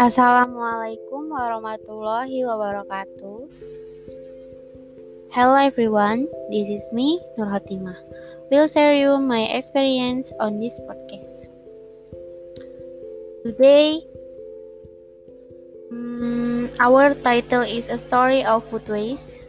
Assalamualaikum 0.00 1.28
warahmatullahi 1.28 2.48
wabarakatuh. 2.48 3.44
Hello 5.28 5.60
everyone, 5.60 6.24
this 6.48 6.72
is 6.72 6.88
me 6.96 7.20
Nur 7.36 7.52
Hatimah. 7.52 8.00
Will 8.48 8.64
share 8.64 8.96
you 8.96 9.20
my 9.20 9.52
experience 9.52 10.32
on 10.40 10.56
this 10.64 10.80
podcast. 10.88 11.52
Today, 13.44 14.00
um, 15.92 16.72
our 16.80 17.12
title 17.20 17.68
is 17.68 17.92
a 17.92 18.00
story 18.00 18.48
of 18.48 18.64
food 18.64 18.88
waste. 18.88 19.44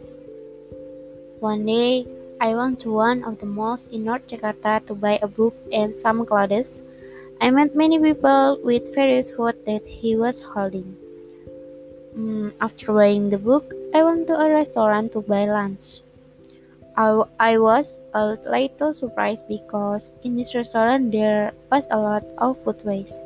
One 1.40 1.64
day, 1.64 2.04
I 2.40 2.56
went 2.56 2.80
to 2.80 2.90
one 2.90 3.22
of 3.24 3.38
the 3.38 3.44
malls 3.44 3.84
in 3.92 4.04
North 4.04 4.24
Jakarta 4.26 4.80
to 4.86 4.94
buy 4.94 5.18
a 5.20 5.28
book 5.28 5.54
and 5.72 5.94
some 5.94 6.24
clothes. 6.24 6.80
I 7.38 7.50
met 7.50 7.76
many 7.76 8.00
people 8.00 8.58
with 8.64 8.94
various 8.94 9.28
food 9.28 9.60
that 9.66 9.84
he 9.84 10.16
was 10.16 10.40
holding. 10.40 10.96
Mm, 12.16 12.52
after 12.62 12.92
buying 12.92 13.28
the 13.28 13.36
book, 13.36 13.74
I 13.92 14.02
went 14.02 14.26
to 14.28 14.40
a 14.40 14.48
restaurant 14.48 15.12
to 15.12 15.20
buy 15.20 15.44
lunch. 15.44 16.00
I, 16.96 17.22
I 17.38 17.58
was 17.58 18.00
a 18.14 18.40
little 18.48 18.94
surprised 18.94 19.46
because 19.46 20.10
in 20.24 20.34
this 20.36 20.54
restaurant 20.54 21.12
there 21.12 21.52
was 21.70 21.88
a 21.90 22.00
lot 22.00 22.24
of 22.38 22.56
food 22.64 22.80
waste. 22.84 23.22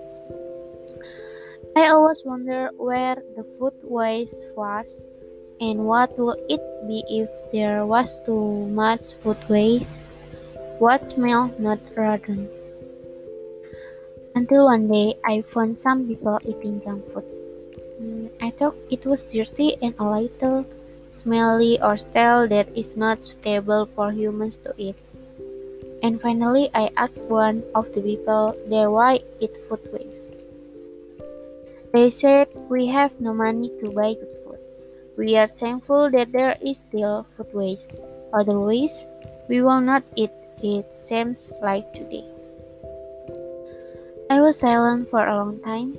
I 1.77 1.87
always 1.87 2.23
wonder 2.25 2.71
where 2.77 3.15
the 3.37 3.47
food 3.59 3.75
waste 3.83 4.47
was 4.57 5.05
and 5.61 5.85
what 5.85 6.19
would 6.19 6.39
it 6.49 6.61
be 6.87 7.03
if 7.09 7.29
there 7.53 7.87
was 7.87 8.21
too 8.27 8.67
much 8.75 9.15
food 9.23 9.39
waste. 9.49 10.05
What 10.79 11.07
smell 11.09 11.55
not 11.59 11.79
rotten? 11.97 12.49
Until 14.35 14.67
one 14.67 14.91
day 14.91 15.15
I 15.25 15.43
found 15.43 15.79
some 15.79 16.07
people 16.07 16.39
eating 16.45 16.83
junk 16.83 17.07
food. 17.13 17.25
Mm, 18.03 18.31
I 18.43 18.51
thought 18.51 18.75
it 18.91 19.07
was 19.07 19.23
dirty 19.23 19.79
and 19.81 19.95
a 19.99 20.05
little 20.05 20.67
smelly 21.11 21.81
or 21.81 21.97
stale 21.97 22.49
that 22.49 22.69
is 22.77 22.97
not 22.97 23.23
suitable 23.23 23.87
for 23.95 24.11
humans 24.11 24.59
to 24.67 24.75
eat. 24.77 24.97
And 26.03 26.21
finally, 26.21 26.69
I 26.75 26.91
asked 26.97 27.27
one 27.31 27.63
of 27.75 27.95
the 27.95 28.03
people 28.03 28.59
there 28.67 28.91
why 28.91 29.23
eat 29.41 29.57
food 29.69 29.81
waste. 29.93 30.35
They 31.95 32.11
said, 32.11 32.51
We 32.69 32.87
have 32.91 33.21
no 33.21 33.33
money 33.33 33.71
to 33.79 33.95
buy. 33.95 34.19
We 35.17 35.37
are 35.37 35.47
thankful 35.47 36.11
that 36.11 36.33
there 36.33 36.57
is 36.61 36.83
still 36.83 37.27
food 37.37 37.53
waste. 37.55 37.95
Otherwise, 38.33 39.07
we 39.49 39.63
will 39.63 39.81
not 39.81 40.03
eat 40.17 40.31
it 40.63 40.95
seems 40.95 41.53
like 41.63 41.93
today. 41.93 42.25
I 44.31 44.41
was 44.41 44.59
silent 44.59 45.11
for 45.11 45.27
a 45.27 45.37
long 45.37 45.61
time. 45.61 45.95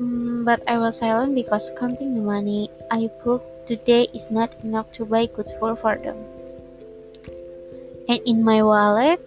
Mm, 0.00 0.44
but 0.44 0.64
I 0.66 0.78
was 0.78 0.98
silent 0.98 1.34
because 1.34 1.70
counting 1.78 2.14
the 2.14 2.22
money 2.22 2.70
I 2.90 3.10
proved 3.22 3.44
today 3.68 4.08
is 4.14 4.30
not 4.30 4.56
enough 4.64 4.90
to 4.98 5.04
buy 5.04 5.26
good 5.26 5.50
food 5.60 5.78
for 5.78 5.96
them. 5.96 6.16
And 8.08 8.20
in 8.26 8.42
my 8.42 8.62
wallet, 8.62 9.20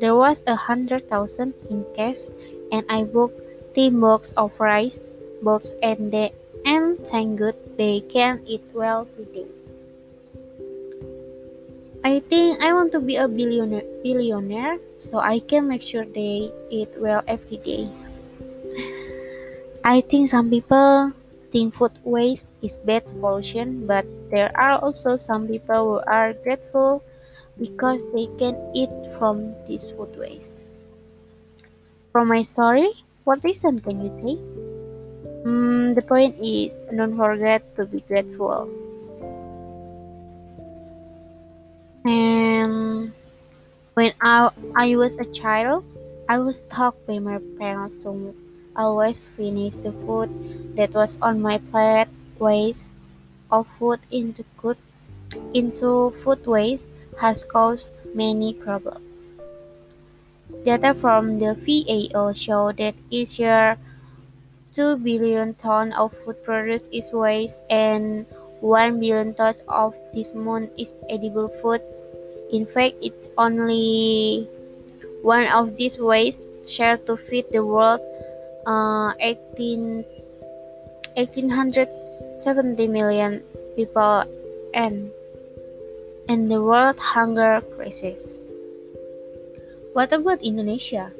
there 0.00 0.14
was 0.14 0.44
a 0.46 0.54
hundred 0.54 1.08
thousand 1.08 1.54
in 1.70 1.84
cash, 1.94 2.30
and 2.70 2.84
I 2.88 3.04
bought 3.04 3.32
ten 3.74 4.00
box 4.00 4.32
of 4.36 4.52
rice 4.60 5.10
box 5.42 5.74
and 5.82 6.14
and 6.14 6.32
thank 7.06 7.38
God 7.38 7.54
they 7.78 8.00
can 8.10 8.42
eat 8.46 8.62
well 8.74 9.06
today. 9.16 9.46
I 12.04 12.20
think 12.20 12.62
I 12.62 12.72
want 12.72 12.92
to 12.92 13.00
be 13.00 13.16
a 13.16 13.26
billionaire, 13.26 13.86
billionaire 14.02 14.78
so 14.98 15.18
I 15.18 15.38
can 15.40 15.66
make 15.66 15.82
sure 15.82 16.04
they 16.04 16.50
eat 16.70 16.90
well 16.98 17.22
every 17.26 17.58
day. 17.58 17.90
I 19.84 20.00
think 20.02 20.28
some 20.28 20.50
people 20.50 21.12
think 21.50 21.74
food 21.74 21.94
waste 22.04 22.52
is 22.62 22.76
bad 22.78 23.06
pollution, 23.20 23.86
but 23.86 24.06
there 24.30 24.50
are 24.54 24.78
also 24.78 25.16
some 25.16 25.48
people 25.48 25.98
who 25.98 26.10
are 26.10 26.34
grateful 26.42 27.02
because 27.58 28.06
they 28.14 28.26
can 28.38 28.54
eat 28.74 28.90
from 29.18 29.54
this 29.66 29.90
food 29.90 30.14
waste. 30.18 30.64
From 32.12 32.28
my 32.28 32.42
story, 32.42 32.90
what 33.24 33.42
lesson 33.42 33.80
can 33.80 34.00
you 34.00 34.12
take? 34.22 34.65
Mm, 35.46 35.94
the 35.94 36.02
point 36.02 36.34
is, 36.42 36.74
don't 36.90 37.14
forget 37.14 37.62
to 37.78 37.86
be 37.86 38.02
grateful. 38.10 38.66
And 42.02 43.12
when 43.94 44.10
I, 44.20 44.50
I 44.74 44.96
was 44.96 45.14
a 45.22 45.24
child, 45.30 45.84
I 46.28 46.38
was 46.38 46.66
taught 46.66 46.98
by 47.06 47.20
my 47.20 47.38
parents 47.62 47.96
to 48.02 48.34
always 48.74 49.30
finish 49.38 49.76
the 49.76 49.94
food 50.02 50.26
that 50.74 50.90
was 50.92 51.16
on 51.22 51.40
my 51.40 51.58
plate. 51.70 52.10
Waste 52.42 52.90
of 53.50 53.66
food 53.78 54.00
into 54.10 54.44
good 54.58 54.76
into 55.54 56.10
food 56.10 56.44
waste 56.44 56.92
has 57.22 57.44
caused 57.44 57.94
many 58.12 58.52
problems. 58.52 59.00
Data 60.66 60.92
from 60.92 61.38
the 61.38 61.54
FAO 61.54 62.32
show 62.34 62.72
that 62.72 62.94
each 63.08 63.38
year 63.38 63.78
2 64.76 65.00
billion 65.00 65.56
tons 65.56 65.96
of 65.96 66.12
food 66.12 66.36
produced 66.44 66.92
is 66.92 67.08
waste 67.16 67.64
and 67.72 68.28
1 68.60 69.00
billion 69.00 69.32
tons 69.32 69.64
of 69.72 69.96
this 70.12 70.36
moon 70.36 70.68
is 70.76 71.00
edible 71.08 71.48
food 71.48 71.80
in 72.50 72.66
fact, 72.66 72.94
it's 73.02 73.28
only 73.38 74.48
one 75.22 75.48
of 75.50 75.76
these 75.76 75.98
ways 75.98 76.46
shared 76.66 77.06
to 77.06 77.16
feed 77.16 77.46
the 77.50 77.64
world 77.64 78.00
uh, 78.66 79.14
18, 79.18 80.04
1870 81.14 82.86
million 82.86 83.42
people 83.74 84.22
and 84.74 85.10
and 86.28 86.50
the 86.50 86.62
world 86.62 86.98
hunger 86.98 87.62
crisis. 87.74 88.38
What 89.94 90.12
about 90.12 90.42
Indonesia? 90.42 91.10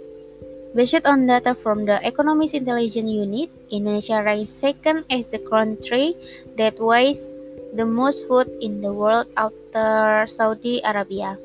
Based 0.77 1.09
on 1.09 1.25
data 1.25 1.57
from 1.57 1.89
the 1.89 1.97
Economist 2.05 2.53
Intelligence 2.53 3.09
Unit, 3.09 3.49
Indonesia 3.73 4.21
ranks 4.21 4.53
second 4.53 5.09
as 5.09 5.25
the 5.25 5.41
country 5.41 6.13
that 6.61 6.77
wastes 6.77 7.33
the 7.73 7.89
most 7.89 8.29
food 8.29 8.45
in 8.61 8.85
the 8.85 8.93
world 8.93 9.25
after 9.41 10.29
Saudi 10.29 10.85
Arabia. 10.85 11.41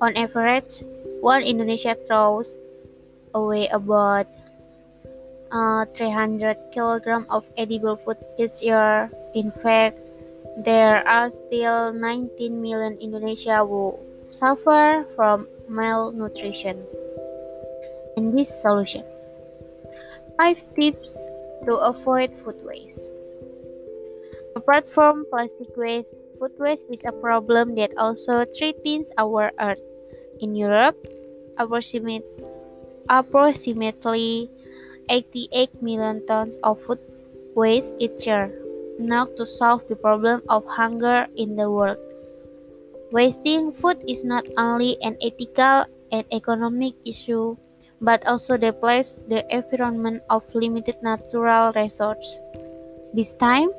On 0.00 0.16
average, 0.16 0.80
one 1.20 1.44
Indonesia 1.44 1.92
throws 2.08 2.64
away 3.36 3.68
about 3.76 4.24
uh, 5.52 5.84
300 5.92 6.72
kilograms 6.72 7.28
of 7.28 7.44
edible 7.60 8.00
food 8.00 8.16
each 8.40 8.64
year. 8.64 9.12
In 9.36 9.52
fact, 9.52 10.00
there 10.64 11.04
are 11.04 11.28
still 11.28 11.92
19 11.92 12.56
million 12.56 12.96
Indonesia 13.04 13.60
who 13.68 14.00
suffer 14.24 15.04
from 15.12 15.44
malnutrition. 15.68 16.80
And 18.20 18.36
this 18.36 18.52
solution 18.52 19.00
5 20.36 20.76
tips 20.76 21.24
to 21.64 21.72
avoid 21.80 22.36
food 22.36 22.60
waste. 22.60 23.16
Apart 24.52 24.92
from 24.92 25.24
plastic 25.32 25.72
waste, 25.72 26.12
food 26.36 26.52
waste 26.60 26.84
is 26.92 27.00
a 27.08 27.16
problem 27.16 27.80
that 27.80 27.96
also 27.96 28.44
threatens 28.44 29.08
our 29.16 29.56
Earth. 29.56 29.80
In 30.44 30.52
Europe, 30.52 31.00
approximately 31.56 32.28
88 35.08 35.80
million 35.80 36.20
tons 36.28 36.60
of 36.60 36.76
food 36.84 37.00
waste 37.56 37.96
each 37.96 38.28
year. 38.28 38.52
Now, 39.00 39.32
to 39.40 39.48
solve 39.48 39.88
the 39.88 39.96
problem 39.96 40.44
of 40.52 40.68
hunger 40.68 41.24
in 41.40 41.56
the 41.56 41.72
world. 41.72 41.96
Wasting 43.16 43.72
food 43.72 44.04
is 44.04 44.28
not 44.28 44.44
only 44.60 45.00
an 45.00 45.16
ethical 45.24 45.88
and 46.12 46.28
economic 46.28 46.92
issue, 47.08 47.56
but 48.00 48.26
also 48.26 48.56
depletes 48.56 49.20
the 49.28 49.44
environment 49.54 50.22
of 50.30 50.42
limited 50.54 50.96
natural 51.02 51.72
resources. 51.76 52.40
This 53.12 53.34
time, 53.34 53.70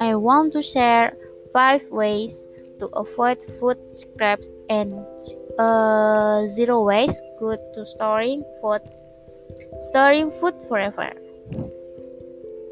I 0.00 0.14
want 0.14 0.52
to 0.52 0.62
share 0.62 1.12
5 1.52 1.90
ways 1.90 2.46
to 2.78 2.86
avoid 2.94 3.42
food 3.58 3.78
scraps 3.92 4.52
and 4.70 4.94
uh, 5.58 6.46
zero 6.46 6.84
waste. 6.84 7.22
Good 7.38 7.58
to 7.74 7.86
storing 7.86 8.44
food 8.60 8.82
storing 9.80 10.30
food 10.30 10.54
forever. 10.68 11.10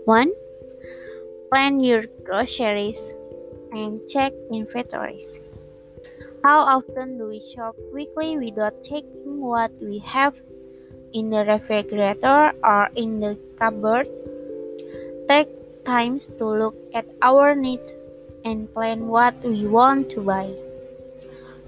1 0.04 0.30
plan 1.50 1.80
your 1.80 2.04
groceries 2.22 3.10
and 3.72 4.00
check 4.06 4.32
inventories. 4.52 5.40
How 6.44 6.60
often 6.60 7.18
do 7.18 7.26
we 7.26 7.40
shop 7.40 7.74
quickly 7.90 8.38
without 8.38 8.82
checking 8.82 9.40
what 9.42 9.72
we 9.80 9.98
have 9.98 10.34
in 11.12 11.30
the 11.30 11.44
refrigerator 11.44 12.52
or 12.64 12.88
in 12.94 13.20
the 13.20 13.38
cupboard 13.58 14.08
take 15.28 15.48
times 15.84 16.26
to 16.38 16.44
look 16.46 16.74
at 16.94 17.06
our 17.22 17.54
needs 17.54 17.98
and 18.44 18.72
plan 18.74 19.06
what 19.06 19.34
we 19.42 19.66
want 19.66 20.10
to 20.10 20.20
buy. 20.22 20.50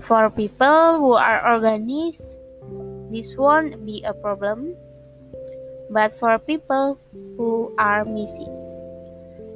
For 0.01 0.31
people 0.31 0.99
who 0.99 1.13
are 1.15 1.43
organized, 1.43 2.39
this 3.11 3.35
won't 3.37 3.85
be 3.85 4.03
a 4.07 4.15
problem. 4.15 4.77
But 5.91 6.13
for 6.13 6.39
people 6.39 6.99
who 7.37 7.75
are 7.79 8.05
missing, 8.05 8.53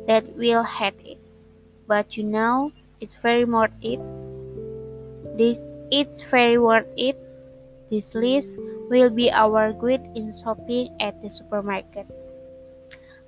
that 0.07 0.25
will 0.37 0.65
hate 0.65 0.99
it. 1.05 1.19
But 1.87 2.17
you 2.17 2.25
know, 2.25 2.73
it's 3.01 3.15
very 3.15 3.45
worth 3.45 3.71
it. 3.83 4.01
This 5.37 5.61
it's 5.91 6.23
very 6.23 6.57
worth 6.59 6.89
it. 6.97 7.19
This 7.91 8.15
list 8.15 8.61
will 8.89 9.11
be 9.11 9.31
our 9.31 9.73
guide 9.73 10.07
in 10.15 10.33
shopping 10.33 10.89
at 11.01 11.21
the 11.23 11.31
supermarket. 11.31 12.07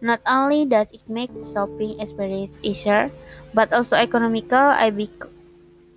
Not 0.00 0.20
only 0.26 0.66
does 0.66 0.92
it 0.92 1.02
make 1.08 1.32
the 1.34 1.46
shopping 1.46 1.98
experience 1.98 2.60
easier, 2.62 3.10
but 3.54 3.72
also 3.72 3.96
economical. 3.96 4.58
I 4.60 4.90
bec- 4.90 5.30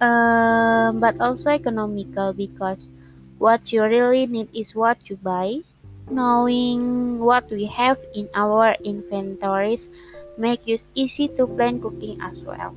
uh, 0.02 0.92
but 0.94 1.20
also 1.22 1.52
economical 1.52 2.34
because 2.34 2.90
what 3.38 3.72
you 3.74 3.84
really 3.84 4.28
need 4.28 4.50
is 4.54 4.76
what 4.76 4.98
you 5.10 5.18
buy. 5.18 5.62
Knowing 6.10 7.20
what 7.20 7.50
we 7.52 7.66
have 7.68 8.00
in 8.14 8.30
our 8.34 8.76
inventories 8.84 9.90
make 10.38 10.64
it 10.68 10.88
easy 10.96 11.28
to 11.36 11.48
plan 11.48 11.80
cooking 11.80 12.18
as 12.22 12.42
well. 12.44 12.76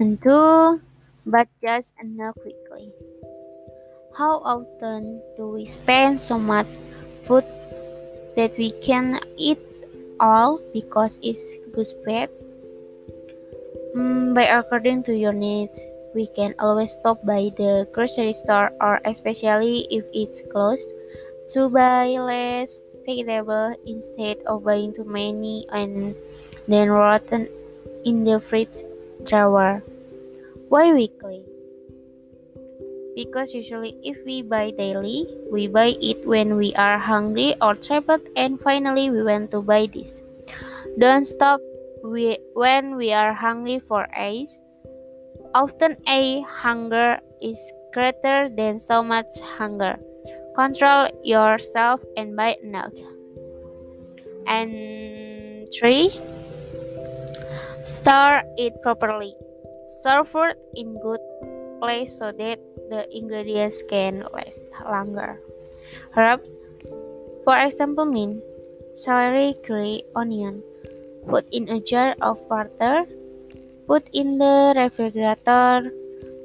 And 0.00 0.20
two, 0.20 0.80
but 1.26 1.48
just 1.60 1.94
know 2.02 2.32
quickly. 2.32 2.94
How 4.16 4.40
often 4.48 5.20
do 5.36 5.52
we 5.52 5.68
spend 5.68 6.16
so 6.16 6.40
much 6.40 6.80
food 7.28 7.44
that 8.32 8.56
we 8.56 8.72
can 8.80 9.20
eat 9.36 9.60
all 10.16 10.56
because 10.72 11.20
it's 11.20 11.60
good 11.76 11.84
bad? 12.00 12.32
Mm, 13.92 14.32
by 14.32 14.48
according 14.48 15.04
to 15.04 15.12
your 15.12 15.36
needs, 15.36 15.76
we 16.16 16.32
can 16.32 16.56
always 16.56 16.96
stop 16.96 17.20
by 17.28 17.52
the 17.60 17.84
grocery 17.92 18.32
store 18.32 18.72
or 18.80 19.04
especially 19.04 19.84
if 19.92 20.08
it's 20.16 20.40
closed 20.48 20.96
to 21.52 21.68
buy 21.68 22.16
less 22.16 22.88
vegetable 23.04 23.76
instead 23.84 24.40
of 24.48 24.64
buying 24.64 24.96
too 24.96 25.04
many 25.04 25.68
and 25.76 26.16
then 26.64 26.88
rotten 26.88 27.52
in 28.08 28.24
the 28.24 28.40
fridge 28.40 28.80
drawer. 29.28 29.84
Why 30.72 30.96
weekly? 30.96 31.44
Because 33.16 33.54
usually 33.54 33.96
if 34.04 34.20
we 34.28 34.42
buy 34.42 34.76
daily, 34.76 35.24
we 35.50 35.68
buy 35.68 35.96
it 36.04 36.28
when 36.28 36.56
we 36.60 36.74
are 36.76 36.98
hungry 36.98 37.56
or 37.62 37.74
trapped 37.74 38.28
and 38.36 38.60
finally 38.60 39.08
we 39.08 39.24
want 39.24 39.50
to 39.52 39.62
buy 39.62 39.88
this. 39.88 40.20
Don't 41.00 41.24
stop 41.24 41.60
we, 42.04 42.36
when 42.52 42.94
we 42.96 43.12
are 43.12 43.32
hungry 43.32 43.80
for 43.88 44.06
ice. 44.14 44.60
Often 45.54 45.96
a 46.06 46.42
hunger 46.42 47.18
is 47.40 47.58
greater 47.94 48.50
than 48.52 48.78
so 48.78 49.02
much 49.02 49.40
hunger. 49.40 49.96
Control 50.54 51.08
yourself 51.24 52.00
and 52.16 52.36
buy 52.36 52.56
enough. 52.62 52.92
And 54.46 55.72
three, 55.72 56.12
store 57.84 58.42
it 58.60 58.76
properly. 58.82 59.34
Serve 59.88 60.28
food 60.28 60.54
in 60.76 61.00
good 61.00 61.20
place 61.80 62.18
so 62.18 62.32
that 62.32 62.58
the 62.88 63.06
ingredients 63.10 63.82
can 63.88 64.24
last 64.32 64.70
longer. 64.84 65.40
Herb, 66.12 66.42
for 67.44 67.56
example, 67.58 68.06
mint, 68.06 68.42
celery, 68.94 69.54
curry, 69.64 70.02
onion. 70.14 70.62
Put 71.28 71.48
in 71.50 71.68
a 71.68 71.80
jar 71.80 72.14
of 72.22 72.38
water. 72.50 73.06
Put 73.86 74.08
in 74.12 74.38
the 74.38 74.74
refrigerator. 74.76 75.90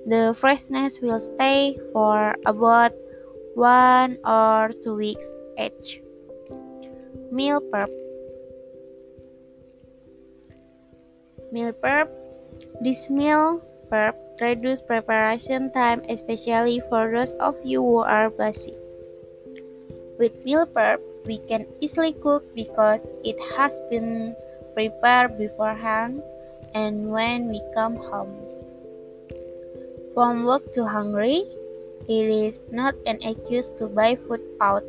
The 0.05 0.33
freshness 0.37 0.99
will 1.01 1.21
stay 1.21 1.77
for 1.93 2.35
about 2.45 2.93
one 3.53 4.17
or 4.25 4.71
two 4.81 4.95
weeks 4.95 5.33
each. 5.57 6.01
Meal 7.31 7.61
prep. 7.61 7.89
Meal 11.51 11.73
prep. 11.73 12.09
This 12.81 13.09
meal 13.09 13.61
prep 13.89 14.17
reduce 14.41 14.81
preparation 14.81 15.71
time, 15.71 16.01
especially 16.09 16.81
for 16.89 17.07
those 17.13 17.37
of 17.37 17.55
you 17.63 17.79
who 17.79 18.01
are 18.01 18.29
busy. 18.29 18.73
With 20.17 20.33
meal 20.43 20.65
prep, 20.65 20.99
we 21.25 21.37
can 21.37 21.69
easily 21.79 22.13
cook 22.13 22.43
because 22.55 23.07
it 23.23 23.37
has 23.55 23.79
been 23.89 24.35
prepared 24.73 25.37
beforehand 25.37 26.21
and 26.73 27.11
when 27.11 27.47
we 27.49 27.61
come 27.73 27.95
home. 27.95 28.33
From 30.13 30.43
work 30.43 30.73
to 30.73 30.85
hungry, 30.85 31.45
it 32.09 32.25
is 32.27 32.61
not 32.71 32.95
an 33.05 33.21
excuse 33.21 33.71
to 33.77 33.87
buy 33.87 34.15
food 34.15 34.41
out 34.59 34.83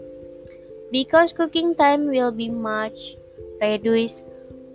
because 0.90 1.32
cooking 1.32 1.74
time 1.74 2.08
will 2.08 2.32
be 2.32 2.50
much 2.50 3.16
reduced 3.60 4.26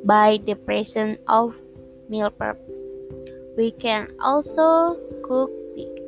by 0.05 0.39
the 0.45 0.55
presence 0.55 1.19
of 1.27 1.53
meal 2.09 2.31
prep. 2.31 2.57
We 3.57 3.71
can 3.71 4.13
also 4.21 5.01
cook 5.25 5.49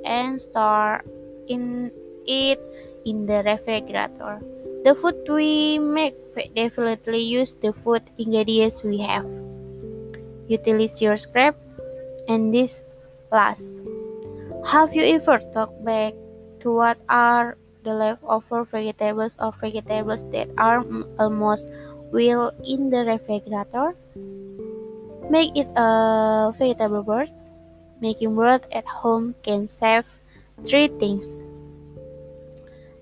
and 0.06 0.40
store 0.40 1.02
in 1.50 1.92
it 2.30 2.62
in 3.06 3.26
the 3.26 3.42
refrigerator. 3.42 4.38
The 4.86 4.94
food 4.94 5.18
we 5.28 5.82
make 5.82 6.14
definitely 6.56 7.26
use 7.26 7.56
the 7.56 7.74
food 7.74 8.06
ingredients 8.22 8.84
we 8.86 9.02
have. 9.02 9.26
Utilize 10.48 11.02
your 11.02 11.18
scrap 11.18 11.58
and 12.30 12.54
this 12.54 12.86
last. 13.32 13.82
Have 14.70 14.94
you 14.94 15.04
ever 15.18 15.40
thought 15.52 15.74
back 15.84 16.14
to 16.62 16.70
what 16.70 17.02
are 17.10 17.58
the 17.84 17.94
leftover 17.94 18.64
vegetables 18.66 19.38
or 19.42 19.52
vegetables 19.58 20.24
that 20.30 20.54
are 20.58 20.86
almost 21.18 21.74
well 22.14 22.54
in 22.62 22.90
the 22.94 23.06
refrigerator? 23.10 23.98
Make 25.30 25.58
it 25.58 25.68
a 25.76 26.54
vegetable 26.54 27.04
board. 27.04 27.30
Making 28.02 28.36
work 28.36 28.64
at 28.72 28.88
home 28.88 29.36
can 29.44 29.68
save 29.68 30.08
three 30.64 30.88
things. 30.88 31.44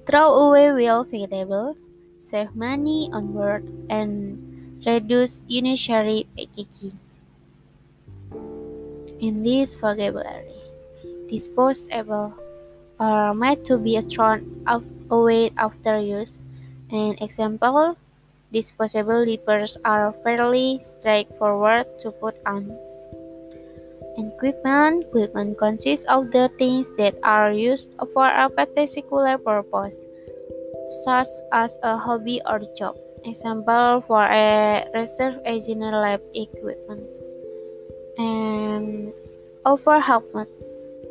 Throw 0.06 0.50
away 0.50 0.72
wild 0.74 1.12
vegetables, 1.12 1.92
save 2.18 2.56
money 2.56 3.10
on 3.14 3.34
work, 3.34 3.64
and 3.90 4.42
reduce 4.86 5.42
unnecessary 5.50 6.26
packaging. 6.38 6.98
In 9.20 9.44
this 9.44 9.76
vocabulary, 9.76 10.62
disposable 11.28 12.34
are 13.00 13.34
made 13.34 13.66
to 13.66 13.78
be 13.78 14.00
thrown 14.02 14.66
away 15.12 15.52
after 15.58 16.00
use. 16.00 16.42
An 16.90 17.14
example, 17.22 17.98
disposable 18.54 19.26
diapers 19.26 19.78
are 19.86 20.14
fairly 20.24 20.80
straightforward 20.82 21.86
to 22.00 22.12
put 22.12 22.40
on. 22.46 22.74
Equipment 24.18 25.06
Equipment 25.06 25.58
consists 25.58 26.06
of 26.10 26.32
the 26.32 26.50
things 26.58 26.90
that 26.98 27.14
are 27.22 27.54
used 27.54 27.94
for 28.14 28.26
a 28.26 28.50
particular 28.50 29.38
purpose, 29.38 30.08
such 31.06 31.30
as 31.54 31.78
a 31.84 31.96
hobby 31.98 32.42
or 32.50 32.60
job. 32.74 32.98
Example 33.26 34.02
for 34.10 34.26
a 34.26 34.90
research 34.96 35.38
engineer 35.46 35.94
lab 35.94 36.22
equipment. 36.34 37.06
And 38.18 39.14
overhelpment. 39.66 40.50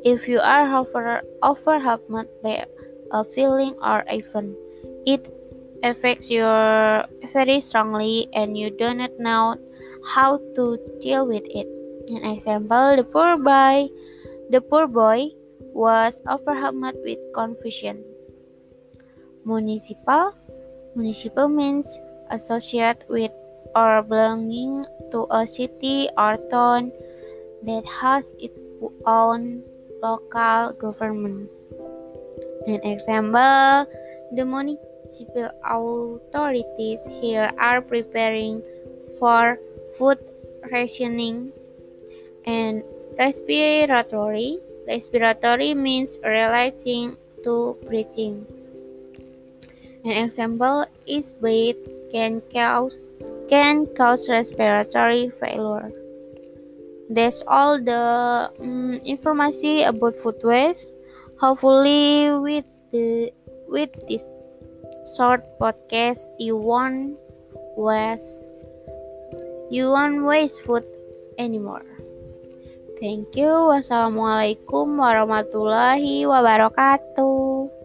If 0.02 0.26
you 0.26 0.42
are 0.42 0.66
over 0.74 1.22
overhelped 1.46 2.10
by 2.42 2.66
a 3.12 3.22
feeling 3.22 3.78
or 3.78 4.02
event, 4.10 4.58
it 5.06 5.30
affects 5.86 6.30
you 6.30 6.42
very 7.30 7.60
strongly 7.60 8.26
and 8.34 8.58
you 8.58 8.70
do 8.70 8.94
not 8.94 9.14
know 9.18 9.54
how 10.02 10.38
to 10.58 10.78
deal 10.98 11.26
with 11.26 11.46
it. 11.46 11.75
An 12.06 12.22
example, 12.22 12.94
the 12.94 13.02
poor 13.02 13.36
boy, 13.36 13.90
the 14.50 14.60
poor 14.60 14.86
boy 14.86 15.34
was 15.74 16.22
overwhelmed 16.30 16.94
with 17.02 17.18
confusion. 17.34 18.04
Municipal, 19.44 20.30
municipal 20.94 21.48
means 21.48 21.98
associated 22.30 23.02
with 23.08 23.30
or 23.74 24.02
belonging 24.02 24.86
to 25.10 25.26
a 25.30 25.46
city 25.46 26.08
or 26.16 26.38
town 26.48 26.92
that 27.66 27.84
has 27.86 28.34
its 28.38 28.58
own 29.04 29.62
local 30.02 30.72
government. 30.78 31.50
An 32.66 32.82
example, 32.86 33.90
the 34.30 34.46
municipal 34.46 35.50
authorities 35.66 37.02
here 37.20 37.50
are 37.58 37.82
preparing 37.82 38.62
for 39.18 39.58
food 39.98 40.18
rationing 40.70 41.52
and 42.46 42.82
respiratory. 43.18 44.58
Respiratory 44.86 45.74
means 45.74 46.18
relating 46.22 47.16
to 47.42 47.76
breathing. 47.86 48.46
An 50.04 50.12
example 50.12 50.86
is 51.06 51.32
breath 51.32 51.76
can 52.12 52.40
cause 52.54 52.96
can 53.48 53.86
cause 53.98 54.30
respiratory 54.30 55.30
failure. 55.42 55.90
That's 57.10 57.42
all 57.46 57.82
the 57.82 58.50
um, 58.60 59.00
information 59.04 59.86
about 59.86 60.14
food 60.16 60.38
waste. 60.42 60.90
Hopefully, 61.38 62.30
with 62.38 62.64
the 62.92 63.32
with 63.66 63.90
this 64.08 64.26
short 65.16 65.42
podcast, 65.58 66.26
you 66.38 66.56
won't 66.56 67.18
waste 67.76 68.46
you 69.70 69.90
won't 69.90 70.22
waste 70.22 70.62
food 70.62 70.86
anymore. 71.38 71.95
Thank 72.96 73.36
you. 73.36 73.52
Wassalamualaikum 73.76 74.96
warahmatullahi 74.96 76.24
wabarakatuh. 76.24 77.75